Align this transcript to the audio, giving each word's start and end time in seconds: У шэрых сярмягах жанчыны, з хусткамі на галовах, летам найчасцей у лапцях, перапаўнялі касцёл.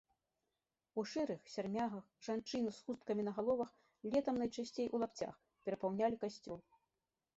У 1.01 1.03
шэрых 1.11 1.41
сярмягах 1.55 2.05
жанчыны, 2.27 2.69
з 2.77 2.81
хусткамі 2.87 3.21
на 3.27 3.31
галовах, 3.37 3.69
летам 4.15 4.35
найчасцей 4.45 4.87
у 4.97 5.03
лапцях, 5.05 5.35
перапаўнялі 5.69 6.15
касцёл. 6.25 6.59